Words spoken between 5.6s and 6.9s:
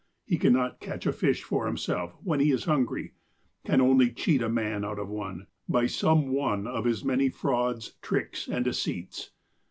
by some one of